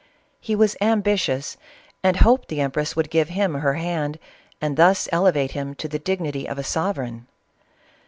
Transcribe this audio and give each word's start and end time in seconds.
He 0.39 0.55
was 0.55 0.75
ambitious 0.81 1.57
and 2.03 2.17
hoped 2.17 2.47
the 2.47 2.59
empress 2.59 2.95
would 2.95 3.11
give 3.11 3.29
him 3.29 3.53
her 3.53 3.75
hand, 3.75 4.17
and 4.59 4.75
thus 4.75 5.07
elevate 5.11 5.51
him 5.51 5.75
to 5.75 5.87
the 5.87 5.99
dignity 5.99 6.49
of 6.49 6.57
a 6.57 6.63
sovereign. 6.63 7.27